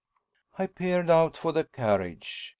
I 0.57 0.65
peered 0.65 1.05
about 1.05 1.37
for 1.37 1.51
the 1.53 1.63
carriage. 1.63 2.49